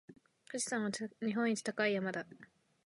[0.49, 2.25] 富士山は日本一高い山だ。